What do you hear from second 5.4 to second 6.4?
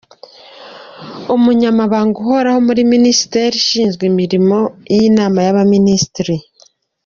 y’Abaminisitiri.